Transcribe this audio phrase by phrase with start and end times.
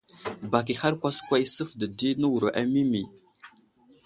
[0.51, 3.03] Bak ihar kwaskwa i suvde di newuro a Mimi.